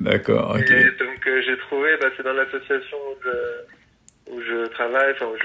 [0.00, 0.70] D'accord, ok.
[0.70, 5.26] Et donc euh, j'ai trouvé, bah, c'est dans l'association où je, où je travaille, enfin
[5.26, 5.36] où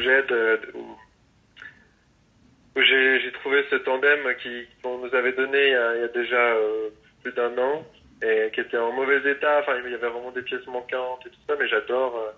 [0.00, 0.96] j'aide, euh, où,
[2.76, 3.13] où j'ai,
[3.44, 4.18] j'ai trouvé ce tandem
[4.82, 6.88] qu'on nous avait donné il y a, il y a déjà euh,
[7.22, 7.84] plus d'un an
[8.22, 9.60] et qui était en mauvais état.
[9.60, 12.16] Enfin, il y avait vraiment des pièces manquantes et tout ça, mais j'adore.
[12.16, 12.30] euh,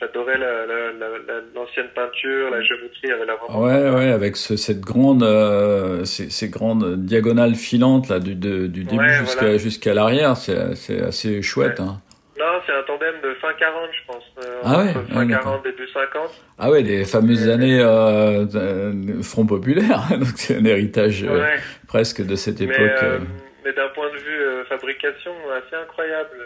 [0.00, 4.36] J'adorais la, la, la, la- l'ancienne peinture, la géométrie, elle l'air vraiment Ouais, ouais, avec
[4.36, 9.08] ce, cette grande, euh, ces, ces grandes diagonales filantes là du, de- du début Ouais,
[9.12, 9.58] jusqu'à voilà.
[9.58, 11.78] jusqu'à l'arrière, c'est c'est assez chouette.
[11.78, 11.84] Ouais.
[11.84, 12.00] Hein.
[12.42, 14.24] Non, c'est un tandem de fin 40, je pense.
[14.44, 15.44] Euh, Ah ouais, fin d'accord.
[15.44, 16.30] 40, début 50.
[16.58, 21.56] Ah ouais, les fameuses années euh, de- Front Populaire, donc c'est un héritage euh, Ouais.
[21.86, 22.76] presque de cette époque.
[22.80, 23.18] Mais, euh, euh.
[23.64, 26.36] mais d'un point de vue euh, fabrication, assez incroyable.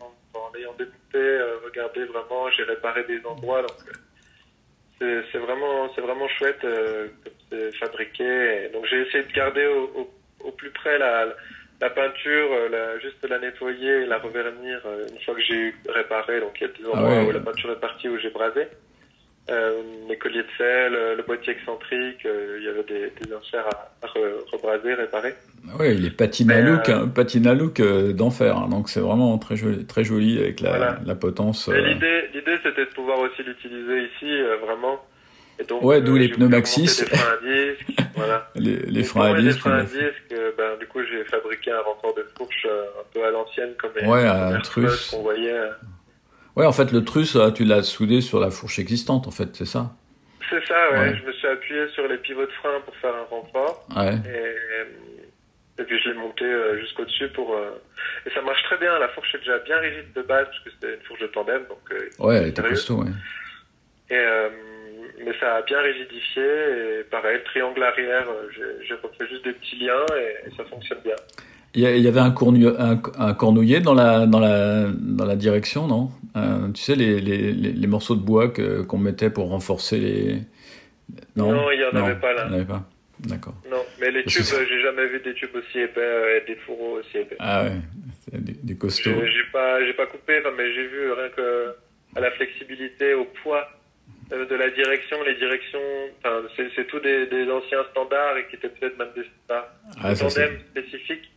[0.00, 3.60] En, en ayant débuté, euh, regardé vraiment, j'ai réparé des endroits.
[3.60, 3.76] Donc,
[5.02, 7.08] euh, c'est, vraiment, c'est vraiment chouette euh,
[7.78, 8.24] fabriqué.
[8.24, 11.34] Et donc, j'ai essayé de garder au, au, au plus près la, la
[11.90, 16.40] peinture, euh, la, juste la nettoyer et la revernir euh, une fois que j'ai réparé.
[16.40, 17.28] Donc, il y a des endroits Ah ouais.
[17.28, 18.66] où la peinture est partie, où j'ai brasé.
[19.48, 23.32] Euh, mes colliers de sel, euh, le boîtier excentrique, euh, il y avait des, des
[23.32, 25.34] inserts à, à re- rebraser, réparer.
[25.78, 27.80] Ouais, il est patina look, euh, patina look
[28.12, 28.56] d'enfer.
[28.56, 30.98] hein, donc c'est vraiment très joli, très joli avec la, Voilà.
[31.06, 31.68] la potence.
[31.68, 35.00] L'idée, c'était de pouvoir aussi l'utiliser ici, vraiment.
[35.58, 38.50] Et donc, Ouais, d'où les pneus remonter Des freins à disque, voilà.
[38.54, 39.58] Les, les freins à pour les disque.
[39.60, 43.04] freins à disque, euh, ben, du coup, j'ai fabriqué un renfort de fourche euh, un
[43.12, 45.52] peu à l'ancienne, comme les Ouais, un truss qu'on voyait.
[45.52, 45.70] euh.
[46.56, 49.48] Ouais, en fait, le truss, euh, tu l'as soudé sur la fourche existante, en fait,
[49.54, 49.92] c'est ça?
[50.50, 50.98] C'est ça, ouais.
[50.98, 51.16] Ouais.
[51.20, 53.86] Je me suis appuyé sur les pivots de frein pour faire un renfort.
[53.96, 54.14] Ouais.
[54.14, 57.52] Et, et puis je l'ai monté euh, jusqu'au-dessus pour...
[57.54, 57.70] euh,
[58.26, 58.98] Et ça marche très bien.
[58.98, 61.62] La fourche est déjà bien rigide de base, parce que c'était une fourche de tandem.
[61.68, 63.10] Donc, euh, Ouais, elle était costaud, ouais.
[64.08, 64.48] Et, euh,
[65.24, 66.42] mais ça a bien rigidifié.
[66.42, 68.48] Et pareil, le triangle arrière, euh,
[68.86, 71.16] j'ai refait juste des petits liens et, et ça fonctionne bien.
[71.74, 75.86] Il y, avait un, cornu- un, un cornouiller dans la, dans la, dans la direction,
[75.86, 76.10] non?
[76.34, 78.50] Euh, Tu sais, les, les, les, les morceaux de bois
[78.88, 80.36] qu'on mettait pour renforcer les...
[81.36, 82.44] Non, il y en avait pas, là.
[82.46, 82.82] Il n'y en avait pas,
[83.20, 83.54] d'accord.
[83.70, 86.98] Non, mais les tubes, j'ai jamais vu des tubes aussi épais euh, et des fourreaux
[87.00, 87.36] aussi épais.
[87.40, 87.72] Ah ouais,
[88.32, 89.10] des, des costauds.
[89.10, 91.74] Je- J'ai pas, pas coupé, mais j'ai vu rien que
[92.16, 93.68] à la flexibilité, au poids
[94.30, 95.78] de la direction, les directions,
[96.18, 99.72] enfin, c'est, c'est tout des, des anciens standards et qui étaient peut-être même des standards
[100.02, 101.30] Ah, tandem spécifiques,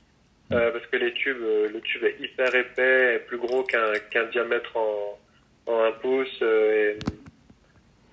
[0.51, 3.93] euh, parce que les tubes, euh, le tube est hyper épais, et plus gros qu'un,
[4.09, 5.19] qu'un diamètre en,
[5.67, 6.99] en un pouce, euh, et,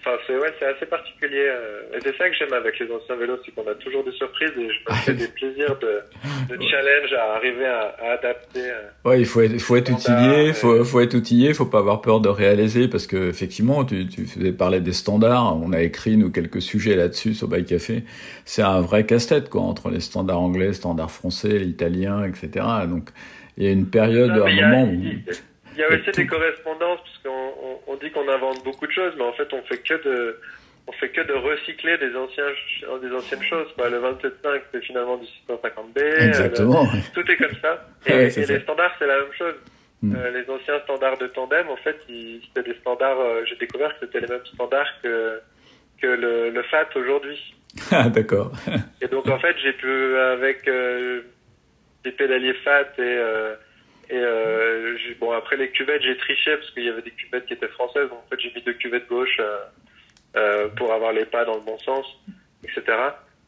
[0.09, 1.47] Enfin, c'est ouais, assez particulier.
[1.49, 4.13] euh, Et c'est ça que j'aime avec les anciens vélos, c'est qu'on a toujours des
[4.13, 8.61] surprises et je me fais des plaisirs de, de challenge à arriver à, à adapter.
[8.71, 9.09] euh.
[9.11, 10.53] Ouais, il faut être, il faut être outillé, ouais.
[10.53, 14.27] faut, faut être outillé, faut pas avoir peur de réaliser parce que effectivement, tu, tu
[14.27, 15.57] faisais parler des standards.
[15.61, 18.05] On a écrit nous quelques sujets là-dessus sur Bike Café.
[18.45, 22.65] C'est un vrai casse-tête quoi entre les standards anglais, standards français, l'italien, etc.
[22.89, 23.09] Donc
[23.57, 26.01] il y a une période, Non, un il a- moment où il y a il
[26.01, 27.01] aussi des correspondances
[27.87, 30.39] on, dit qu'on invente beaucoup de choses, mais en fait on fait que de
[30.89, 32.45] on fait que de recycler des anciens
[33.03, 33.67] des anciennes choses.
[33.77, 33.89] Quoi.
[33.91, 35.99] Le 27.5 c'est finalement du 650B.
[35.99, 36.83] euh, exactement.
[36.93, 37.87] le- tout est comme ça.
[38.07, 39.55] Et, Ouais, c'est et les standards c'est la même chose.
[40.03, 40.15] Mm.
[40.15, 43.19] Euh, les anciens standards de tandem, en fait, c'était des standards.
[43.19, 45.41] euh, J'ai découvert que c'était les mêmes standards que
[46.03, 47.55] que le, le FAT aujourd'hui.
[47.91, 48.53] Ah, d'accord.
[49.03, 51.21] Et donc en fait, j'ai pu avec euh,
[52.05, 53.55] des pédaliers FAT et euh,
[54.11, 57.55] et euh, bon après les cuvettes, j'ai triché parce qu'il y avait des cuvettes qui
[57.55, 58.09] étaient françaises.
[58.09, 59.59] Donc en fait, j'ai mis deux cuvettes gauche euh,
[60.37, 62.07] euh, pour avoir les pas dans le bon sens,
[62.65, 62.83] etc.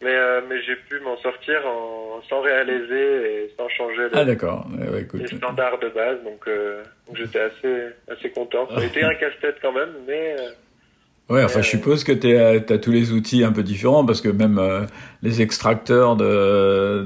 [0.00, 4.24] Mais euh, mais j'ai pu m'en sortir en, sans réaliser et sans changer le, Ah,
[4.24, 4.66] d'accord.
[4.78, 5.20] Ouais, ouais, écoute.
[5.20, 6.22] les standards de base.
[6.22, 8.68] Donc, euh, donc j'étais assez assez content.
[8.68, 10.50] Ça a été un casse-tête quand même, mais euh,
[11.30, 14.22] Ouais, enfin, Euh, je suppose que tu as tous les outils un peu différents parce
[14.22, 14.86] que même euh,
[15.22, 16.24] les extracteurs de,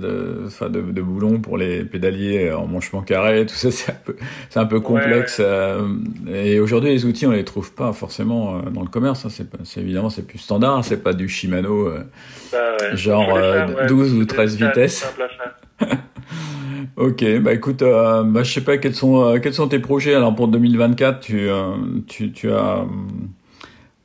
[0.01, 3.97] de, enfin, de, de boulons pour les pédaliers en manchement carré, tout ça, c'est un
[4.05, 4.15] peu,
[4.49, 5.39] c'est un peu complexe.
[5.41, 5.89] euh,
[6.33, 9.25] et aujourd'hui, les outils, on les trouve pas forcément euh, dans le commerce.
[9.27, 9.29] Hein,
[9.65, 10.85] c'est, évidemment, c'est plus standard.
[10.85, 11.89] C'est pas du Shimano.
[11.89, 12.05] euh.
[12.53, 12.97] ouais.
[12.97, 15.15] Genre, euh, faire, ouais, 12 ou c'était 13 assez vitesses.
[16.97, 20.15] Ok, bah écoute, euh, bah, je sais pas quels sont euh, quels sont tes projets.
[20.15, 21.73] Alors pour 2024, tu euh,
[22.07, 22.85] tu, tu as euh,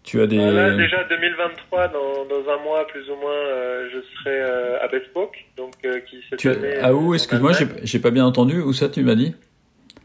[0.08, 4.00] tu as des Là, déjà 2023, dans, dans un mois plus ou moins, euh, je
[4.00, 6.76] serai euh, à Bespoke, donc euh, qui cette tu année.
[6.82, 7.52] ah où Excuse-moi,
[7.84, 8.62] j'ai pas bien entendu.
[8.62, 9.36] Où ça tu m'as dit?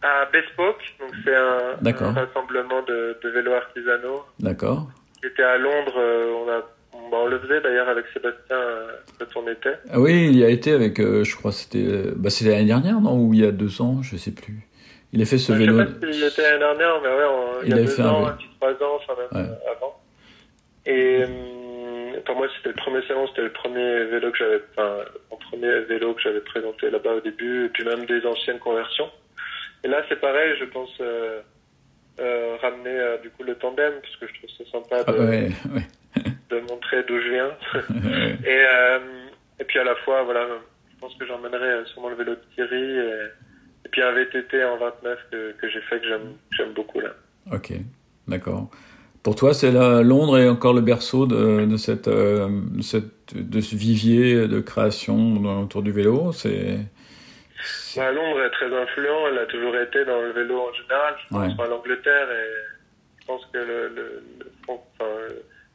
[0.02, 4.24] À Bespoke, donc c'est un, rassemblement de, de vélos artisanaux.
[4.40, 4.88] D'accord.
[5.22, 6.62] J'étais à Londres, on a
[6.94, 8.58] on, bah, on le faisait d'ailleurs avec Sébastien
[9.20, 9.78] quand on était.
[9.88, 13.16] Ah oui, il y a été avec, je crois, c'était, bah c'était l'année dernière, non?
[13.16, 14.66] Ou il y a deux ans, je sais plus.
[15.12, 15.79] Il a fait ce je vélo.
[15.79, 15.85] sais
[16.42, 18.96] pas l'année dernière, mais ouais, on- il, y a deux ans, un petit trois ans,
[18.96, 19.51] enfin même Ouais.
[19.77, 20.01] avant.
[20.87, 24.98] Et hum, pour moi, c'était le premier salon, c'était le premier vélo que j'avais, enfin,
[25.31, 29.11] mon premier vélo que j'avais présenté là-bas au début, et puis même des anciennes conversions.
[29.85, 31.40] Et là, c'est pareil, je pense euh,
[32.20, 35.51] euh, ramener euh, du coup le tandem, parce que je trouve ça sympa Ah ouais,
[35.75, 36.22] ouais.
[36.51, 37.51] de montrer d'où je viens.
[38.46, 38.62] Et,
[39.61, 40.46] et puis à la fois, voilà,
[40.94, 43.12] je pense que j'emmènerai sûrement le vélo de Thierry et,
[43.85, 47.11] et puis un VTT en 29 que, que j'ai fait que j'aime beaucoup là.
[47.53, 47.73] Ok,
[48.29, 48.71] d'accord.
[49.23, 53.61] Pour toi, c'est Londres est encore le berceau de, de cette, euh, de cette, de
[53.61, 56.33] ce vivier de création autour du vélo.
[56.33, 56.79] C'est,
[57.97, 61.14] Bah, Londres est très influent, elle a toujours été dans le vélo en général.
[61.25, 61.64] Je pense Ouais.
[61.64, 65.11] à l'Angleterre et je pense que le, le, le, fran- enfin,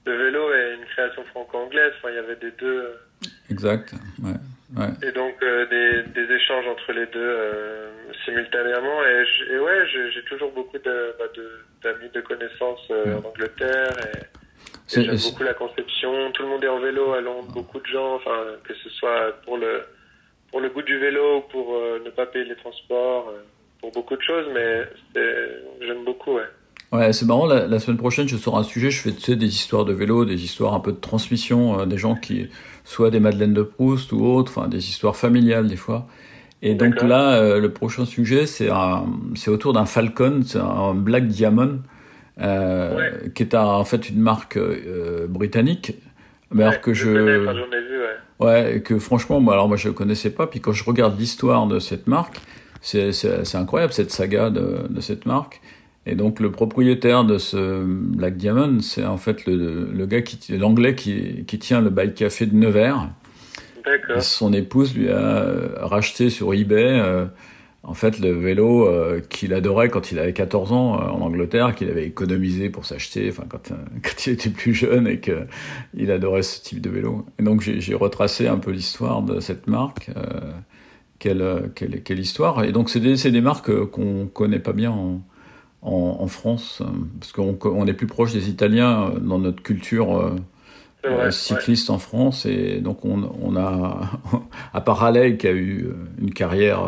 [0.05, 1.93] le vélo est une création franco-anglaise.
[1.99, 2.97] Enfin, il y avait des deux
[3.49, 3.93] exact.
[4.21, 4.31] Ouais,
[4.75, 5.07] ouais.
[5.07, 7.89] et donc euh, des, des échanges entre les deux euh,
[8.25, 9.03] simultanément.
[9.05, 13.91] Et, et ouais, j'ai toujours beaucoup de bah, de- d'amis, de, connaissances euh, en Angleterre
[14.13, 14.17] et
[14.87, 16.31] C'est- Et J'aime beaucoup la conception.
[16.31, 17.51] Tout le monde est en vélo à Londres.
[17.53, 19.83] Beaucoup de gens, enfin, que ce soit pour le
[20.49, 23.41] pour le goût du vélo, ou pour euh, ne pas payer les transports, euh,
[23.81, 24.47] pour beaucoup de choses.
[24.53, 24.83] Mais
[25.81, 26.35] j'aime beaucoup.
[26.35, 26.43] Ouais.
[26.91, 27.45] Ouais, c'est marrant.
[27.45, 28.89] La, la semaine prochaine, je sors un sujet.
[28.91, 31.85] Je fais tu sais, des histoires de vélo, des histoires un peu de transmission, euh,
[31.85, 32.47] des gens qui,
[32.85, 36.07] soit des Madeleines de Proust ou autres, enfin des histoires familiales des fois.
[36.61, 38.69] Et donc là, euh, le prochain sujet, c'est
[39.35, 41.79] c'est autour d'un Falcon, c'est un Black Diamond,
[42.39, 43.31] euh, Ouais.
[43.35, 44.57] qui est un- en fait une marque
[45.27, 45.93] britannique.
[46.51, 47.59] Mais alors que je, connais, enfin, vu.
[48.39, 48.73] Ouais.
[48.73, 50.47] Ouais, que franchement, moi, alors moi je ne connaissais pas.
[50.47, 52.37] Puis quand je regarde l'histoire de cette marque,
[52.81, 53.11] c'est
[53.55, 55.59] incroyable cette saga de, de cette marque.
[56.07, 60.57] Et donc le propriétaire de ce Black Diamond, c'est en fait le, le gars qui
[60.57, 63.09] l'anglais qui, qui tient le bike café de Nevers.
[64.15, 65.45] Et son épouse lui a
[65.79, 67.25] racheté sur eBay euh,
[67.83, 71.75] en fait le vélo euh, qu'il adorait quand il avait 14 ans euh, en Angleterre,
[71.75, 73.69] qu'il avait économisé pour s'acheter, enfin quand,
[74.03, 75.45] quand il était plus jeune et que
[75.93, 77.25] il adorait ce type de vélo.
[77.37, 80.09] Et donc j'ai retracé un peu l'histoire de cette marque.
[81.19, 85.21] Quelle, quelle, quelle histoire Et donc c'est des, des marques qu'on connaît pas bien en,
[85.81, 86.85] en, en France, euh,
[87.19, 90.35] parce qu'on on est plus proche des Italiens euh, dans notre culture euh,
[91.09, 91.31] ouais.
[91.31, 94.09] cycliste en France et donc on, on a
[94.73, 95.87] à Raleigh qui a eu
[96.19, 96.81] une carrière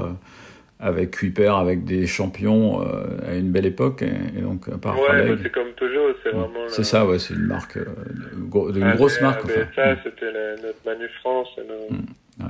[0.79, 5.41] avec Kuiper avec des champions à une belle époque et, donc à part Ouais, bah,
[5.43, 6.67] c'est comme Peugeot, c'est vraiment.
[6.67, 9.67] c'est la- ça ouais c'est une marque de une Ah, grosse mais, marque enfin.
[9.75, 10.31] Ça, c'était
[10.63, 11.49] notre Manu France.
[11.57, 12.45] et nos-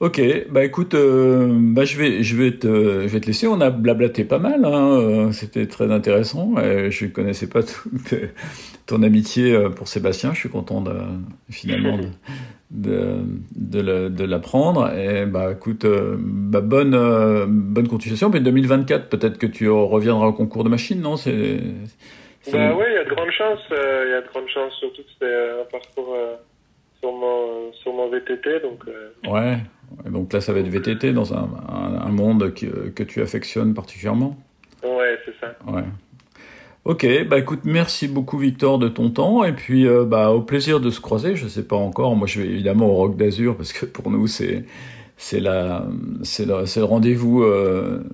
[0.00, 3.48] Ok, bah écoute, euh, bah je vais, je vais te, je vais te laisser.
[3.48, 6.54] On a blablaté pas mal, hein, euh, c'était très intéressant.
[6.58, 8.14] Euh, je connaissais pas toute
[8.86, 10.32] ton amitié euh, pour Sébastien.
[10.34, 10.92] Je suis content de,
[11.50, 11.98] finalement
[12.70, 13.16] de,
[13.56, 14.88] de, de, l'apprendre.
[14.96, 18.30] Et bah écoute, euh, bah, bonne, euh, bonne continuation.
[18.30, 21.16] Puis 2024, peut-être que tu reviendras au concours de machine, non?
[21.16, 21.58] C'est,
[22.52, 23.58] Bah ouais, il y a de grandes chances.
[23.72, 26.36] euh, Il y a de grandes chances, surtout que c'est euh, un parcours euh,
[27.00, 28.78] sur mon sur mon VTT, donc.
[28.86, 29.56] euh, ouais.
[30.06, 33.20] Et Donc là, ça va être VTT dans un, un, un monde que, que tu
[33.22, 34.36] affectionnes particulièrement.
[34.82, 35.56] Ouais, c'est ça.
[35.66, 35.84] Ouais.
[36.84, 40.80] Ok, bah écoute, merci beaucoup Victor de ton temps et puis euh, bah au plaisir
[40.80, 41.36] de se croiser.
[41.36, 42.16] Je sais pas encore.
[42.16, 44.64] Moi, je vais évidemment au Rock d'Azur parce que pour nous c'est
[45.18, 45.86] c'est la
[46.22, 48.04] c'est le, rendez-vous euh,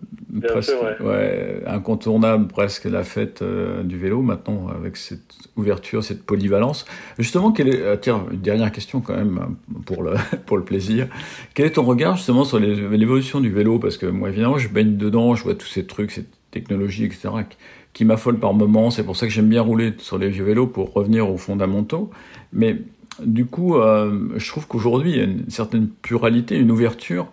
[0.41, 1.07] presque, sûr, ouais.
[1.07, 6.85] ouais, incontournable presque la fête euh, du vélo maintenant avec cette ouverture, cette polyvalence.
[7.19, 10.15] Justement, quelle est, tiens, une dernière question quand même hein, pour le
[10.47, 11.09] pour le plaisir.
[11.55, 13.79] Quel est ton regard justement sur l'évolution du vélo?
[13.79, 17.29] Parce que moi évidemment, je baigne dedans, je vois tous ces trucs, ces technologies, etc.
[17.49, 17.57] qui,
[17.95, 18.91] qui m'affolent par moments.
[18.91, 22.11] C'est pour ça que j'aime bien rouler sur les vieux vélos pour revenir aux fondamentaux.
[22.53, 22.79] Mais
[23.25, 27.29] du coup, euh, je trouve qu'aujourd'hui, il y a une certaine pluralité, une ouverture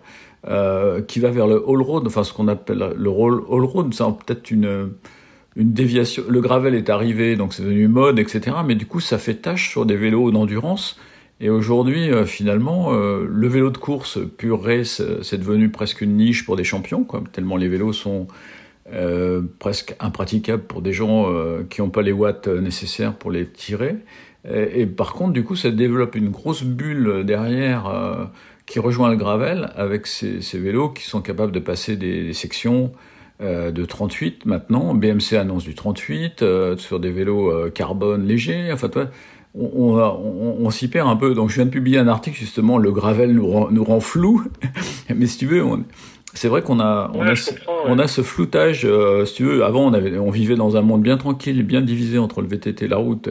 [0.48, 4.04] euh, qui va vers le all road, enfin ce qu'on appelle le all road, c'est
[4.26, 4.90] peut-être une,
[5.54, 6.24] une déviation.
[6.28, 8.56] Le gravel est arrivé, donc c'est devenu mode, etc.
[8.66, 10.98] Mais du coup, ça fait tâche sur des vélos d'endurance.
[11.40, 16.16] Et aujourd'hui, euh, finalement, euh, le vélo de course pur race, c'est devenu presque une
[16.16, 18.26] niche pour des champions, quoi, tellement les vélos sont
[19.58, 21.32] presque impraticables pour des gens
[21.70, 23.96] qui n'ont pas les watts nécessaires pour les tirer.
[24.52, 28.30] Et, par contre, du coup, ça développe une grosse bulle derrière
[28.72, 32.32] qui rejoint le gravel avec ces, ces vélos qui sont capables de passer des, des
[32.32, 32.90] sections
[33.42, 34.94] euh, de 38 maintenant.
[34.94, 38.70] BMC annonce du 38 euh, sur des vélos euh, carbone légers.
[38.72, 39.08] Enfin, toi,
[39.54, 41.34] on, on, va- on- on s'y perd un peu.
[41.34, 42.78] Donc, je viens de publier un article justement.
[42.78, 44.42] Le gravel nous rend, nous rend flou.
[45.14, 45.62] Mais si tu veux,
[46.32, 48.04] c'est vrai qu'on a, on Ouais, a, ce- comprends, on ouais.
[48.04, 48.86] a ce floutage.
[48.86, 51.82] euh, si tu veux, avant, on, avait, on vivait dans un monde bien tranquille, bien
[51.82, 53.28] divisé entre le VTT et la route.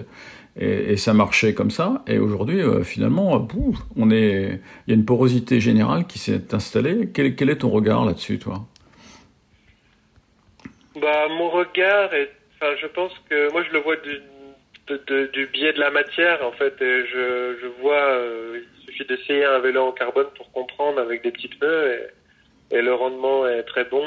[0.60, 2.04] Et, ça marchait comme ça.
[2.08, 6.54] Et aujourd'hui, euh, finalement, euh, on est, il y a une porosité générale qui s'est
[6.54, 7.10] installée.
[7.14, 8.66] Quel, est ton regard là-dessus, toi?
[11.00, 14.20] Bah, mon regard est, enfin, je pense que moi je le vois du,
[15.34, 16.74] du biais de la matière en fait.
[16.80, 21.32] Je, je vois, euh, il suffit d'essayer un vélo en carbone pour comprendre avec des
[21.32, 22.10] petits pneus
[22.72, 24.04] et, le rendement est très bon,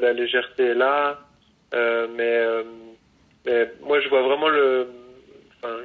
[0.00, 1.20] la légèreté est là.
[1.72, 2.40] Mais,
[3.46, 4.88] mais moi je vois vraiment le,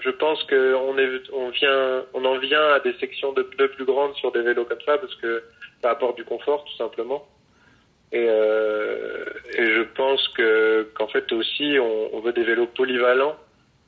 [0.01, 3.69] je pense que on est, on vient, on en vient à des sections de pneus
[3.69, 5.43] plus grandes sur des vélos comme ça parce que
[5.81, 7.27] ça apporte du confort tout simplement.
[8.11, 9.25] Et, euh,
[9.57, 13.35] et je pense que qu'en fait aussi on, on veut des vélos polyvalents,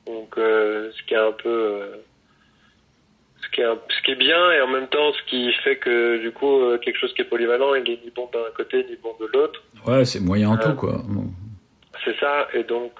[0.06, 1.96] donc euh, ce qui est un peu euh,
[3.42, 5.76] ce qui est un- ce qui est bien et en même temps ce qui fait
[5.76, 8.96] que du coup quelque chose qui est polyvalent il est ni bon d'un côté ni
[8.96, 9.62] bon de l'autre.
[9.86, 11.00] Ouais, c'est moyen en tout, quoi.
[12.04, 12.92] C'est ça et donc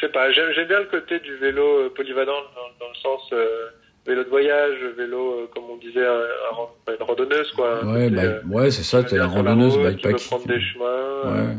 [0.00, 3.28] je sais pas j'aime bien le côté du vélo euh, polyvalent dans, dans le sens
[3.32, 3.68] euh,
[4.06, 6.06] vélo de voyage, vélo euh, comme on disait
[6.50, 7.84] ran- une randonneuse quoi.
[7.84, 10.26] Ouais, C'est, bah, euh, ouais, c'est ça, t'es la randonneuse route, Tu bikepacking.
[10.28, 11.22] prendre des chemins.
[11.24, 11.54] Ouais.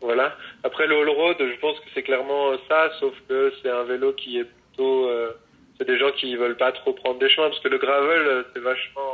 [0.00, 0.34] Voilà.
[0.64, 4.12] Après le all road, je pense que c'est clairement ça, sauf que c'est un vélo
[4.14, 5.10] qui est plutôt,
[5.78, 8.60] c'est des gens qui veulent pas trop prendre des chemins parce que le gravel c'est
[8.62, 9.12] vachement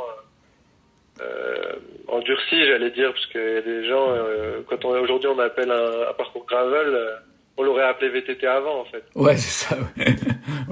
[1.21, 1.73] euh,
[2.07, 5.71] endurci, j'allais dire, parce qu'il y a des gens euh, quand on aujourd'hui on appelle
[5.71, 7.17] un, un parcours gravel,
[7.57, 9.03] on l'aurait appelé VTT avant en fait.
[9.15, 9.77] Ouais, c'est ça.
[9.97, 10.15] Ouais.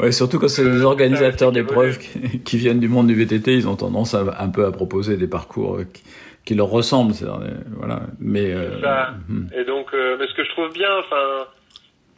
[0.03, 3.67] ouais, surtout quand c'est les organisateurs d'épreuves qui, qui viennent du monde du VTT, ils
[3.67, 6.03] ont tendance à, un peu à proposer des parcours qui,
[6.45, 7.13] qui leur ressemblent.
[7.13, 8.01] c'est-à-dire, Voilà.
[8.19, 9.13] Mais euh, ça.
[9.29, 9.49] mhm.
[9.55, 11.47] Et donc, euh, mais ce que je trouve bien, enfin,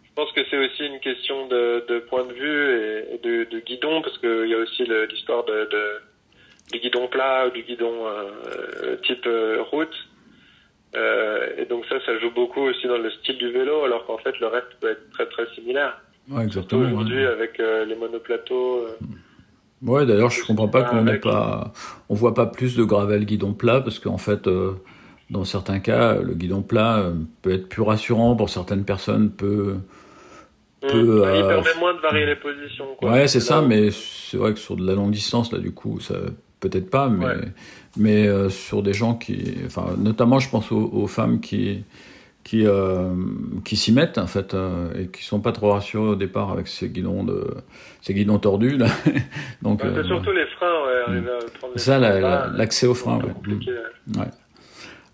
[0.03, 3.59] je pense que c'est aussi une question de, de point de vue et, de, de
[3.59, 5.83] guidon, parce qu'il y a aussi l'histoire de, de,
[6.73, 9.95] du guidon plat ou du guidon euh, type euh, route.
[10.95, 14.17] Euh, et donc ça, ça joue beaucoup aussi dans le style du vélo, alors qu'en
[14.17, 15.99] fait le reste peut être très très similaire.
[16.29, 16.85] ouais, exactement.
[16.85, 18.79] aujourd'hui Ouais, avec euh, les monoplateaux.
[18.79, 18.97] euh,
[19.85, 21.73] Ouais, d'ailleurs, je comprends pas qu'on n'ait pas,
[22.09, 24.71] on voit pas plus de gravel guidon plat parce qu'en fait, euh,
[25.29, 29.75] dans certains cas, le guidon plat peut être plus rassurant pour certaines personnes, peut
[30.81, 32.95] Peu, bah, il permet moins de varier les positions.
[32.97, 33.11] Quoi.
[33.11, 35.99] Ouais, c'est ça, mais c'est vrai que sur de la longue distance, là, du coup,
[35.99, 36.15] ça
[36.59, 37.35] peut-être pas, mais, Ouais.
[37.97, 41.83] mais euh, sur des gens qui, enfin, notamment, je pense aux, aux femmes qui,
[42.43, 43.09] qui, euh,
[43.63, 46.67] qui s'y mettent, en fait, euh, et qui sont pas trop rassurées au départ avec
[46.67, 47.55] ces guidons de,
[48.01, 48.87] ces guidons tordus, là.
[49.61, 51.21] Donc, Ouais, surtout les freins, ouais,
[51.73, 54.25] les ça, la- freins la- l'accès aux freins, ouais.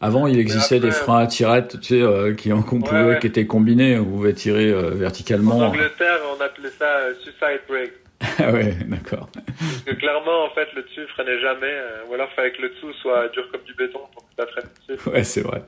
[0.03, 4.05] Avant, il existait après, des freins à tirette, tu sais, qui, pouvait, étaient combinés, on
[4.05, 5.59] pouvait tirer euh, En verticalement.
[5.59, 7.93] Angleterre, on appelait ça suicide brake.
[8.39, 9.29] Ah ouais, d'accord.
[9.33, 12.61] Parce que clairement, en fait, le dessus freinait jamais, euh, ou alors il fallait que
[12.61, 15.09] le dessous soit dur comme du béton pour que ça freine dessus.
[15.09, 15.61] Ouais, c'est vrai.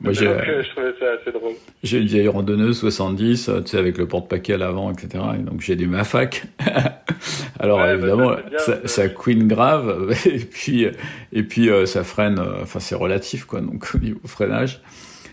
[0.00, 1.54] Moi, j'ai, euh, je trouvais ça assez drôle.
[1.82, 5.24] J'ai une vieille randonneuse 70, euh, tu sais, avec le porte-paquet à l'avant, etc.
[5.38, 6.44] Et donc j'ai du Mafac.
[7.58, 10.86] Alors Ouais, bah, évidemment, ça, bien, ça, queen grave, et puis
[11.32, 12.38] et puis euh, ça freine.
[12.62, 13.60] Enfin, c'est relatif, quoi.
[13.60, 14.80] Donc au niveau freinage,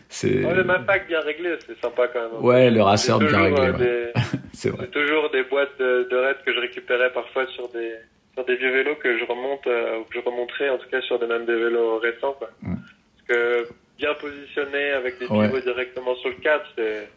[0.09, 2.29] c'est Oh, le Mapac bien réglé, c'est sympa quand même.
[2.37, 2.41] hein.
[2.41, 3.61] ouais, le racer bien réglé.
[3.61, 3.77] ouais.
[3.77, 4.11] des-
[4.63, 4.87] C'est vrai.
[4.87, 7.95] Toujours des boîtes de, de raids que je récupérais parfois sur des
[8.33, 11.01] sur des vieux vélos que je remonte euh, ou que je remonterai en tout cas
[11.01, 12.49] sur des même des vélos récents quoi.
[12.61, 12.75] Mm.
[12.75, 15.47] Parce que bien positionné avec des Ouais.
[15.47, 17.07] pivots directement sur le cadre, c'est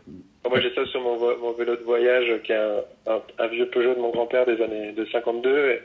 [0.44, 3.22] Enfin, moi j'ai ça sur mon, vo- mon vélo de voyage qui est un, un,
[3.38, 5.82] un vieux Peugeot de mon grand-père des années de 52 et,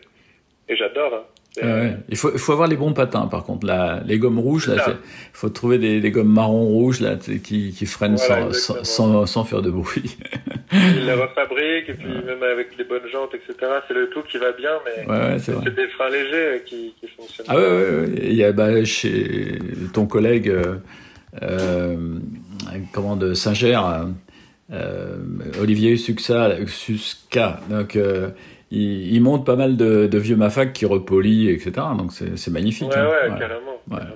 [0.70, 1.14] et j'adore.
[1.14, 1.24] hein.
[1.54, 3.68] C'est- Ouais, Il faut, il faut avoir les bons patins, par contre.
[3.68, 4.96] La, les gommes rouges, là, il
[5.34, 9.26] faut trouver des, des gommes marron rouges là, qui, qui freinent Voilà, sans, sans, sans,
[9.26, 10.16] sans faire de bruit.
[10.72, 13.70] Ils les refabriquent, et puis même avec les bonnes jantes, etc.
[13.88, 17.08] C'est le tout qui va bien, mais Ouais, c'est des freins légers euh, qui, qui
[17.10, 17.48] fonctionnent.
[17.50, 18.10] Ah ouais, ouais, ouais.
[18.30, 19.60] Il y a bah, chez
[19.94, 20.76] ton collègue, euh,
[21.42, 21.98] euh,
[22.94, 24.06] comment de euh,
[24.72, 25.18] euh,
[25.60, 28.30] Olivier Succa, Susca, donc euh,
[28.72, 31.72] il, il monte pas mal de, de vieux mafac qui repolient, etc.
[31.98, 32.90] Donc c'est magnifique.
[32.90, 33.08] Ouais, hein.
[33.08, 33.40] ouais, Ouais.
[33.40, 33.82] carrément.
[33.90, 33.98] Ouais.
[33.98, 34.16] carrément.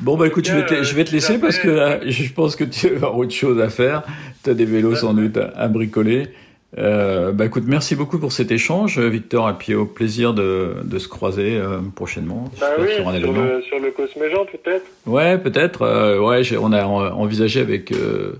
[0.00, 2.32] Bon bah écoute, je vais te, Euh, je vais te laisser parce que là, je
[2.32, 4.02] pense que tu as autre chose à faire.
[4.44, 6.28] Tu as des vélos sans doute à, à bricoler.
[6.76, 10.98] Euh, bah écoute, merci beaucoup pour cet échange, Victor, et puis au plaisir de, de
[10.98, 12.44] se croiser euh, prochainement.
[12.60, 13.42] Bah oui, sur événement.
[13.42, 14.84] le, sur le Cosméjean peut-être.
[15.06, 15.82] Ouais, peut-être.
[15.82, 18.34] euh, ouais, on a en- envisagé avec euh,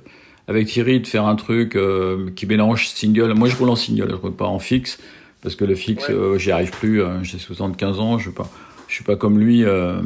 [0.49, 3.33] avec Thierry de faire un truc euh, qui mélange single.
[3.35, 4.99] Moi, je roule en single, je roule pas en fixe
[5.43, 6.15] parce que le fixe, Ouais.
[6.15, 7.01] euh, j'y arrive plus.
[7.03, 8.51] euh, j'ai 75 ans, je suis pas,
[8.89, 9.65] je suis pas comme lui.
[9.65, 10.01] euh,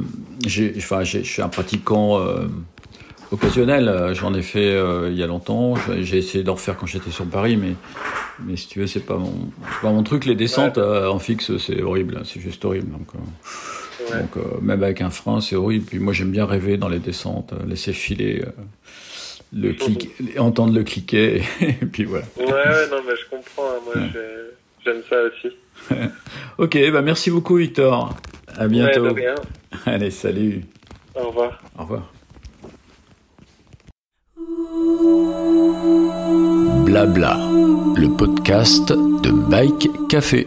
[0.76, 2.18] enfin, je suis un pratiquant
[3.30, 4.11] occasionnel.
[4.14, 4.78] J'en ai fait
[5.11, 5.74] il y a longtemps.
[6.01, 7.74] J'ai- essayé d'en refaire quand j'étais sur Paris, mais
[8.45, 9.32] mais si tu veux, c'est pas mon,
[9.82, 10.24] pas mon truc.
[10.24, 12.22] Les descentes en fixe, c'est horrible.
[12.24, 12.90] C'est juste horrible.
[12.93, 13.09] Donc.
[13.14, 14.20] Ouais.
[14.20, 15.84] donc euh, même avec un frein, c'est horrible.
[15.86, 18.51] Puis moi j'aime bien rêver dans les descentes, laisser filer, euh,
[19.53, 22.24] le clic, entendre le cliquet, et puis voilà.
[22.38, 23.68] Ouais, ouais, non, mais je comprends.
[23.70, 24.11] hein, Moi, Ouais.
[24.84, 25.55] j'aime ça aussi.
[26.59, 28.14] Ok, bah merci beaucoup Victor.
[28.57, 29.03] À bientôt.
[29.05, 29.34] Ouais, de rien.
[29.86, 30.62] Allez, salut.
[31.14, 31.59] Au revoir.
[31.78, 32.12] Au revoir.
[36.84, 37.38] Blabla,
[37.96, 40.46] le podcast de Bike Café.